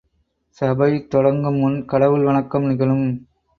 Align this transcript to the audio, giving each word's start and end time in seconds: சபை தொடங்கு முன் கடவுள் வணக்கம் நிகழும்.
சபை 0.57 1.07
தொடங்கு 1.15 1.59
முன் 1.59 1.85
கடவுள் 1.85 2.23
வணக்கம் 2.23 2.63
நிகழும். 2.63 3.07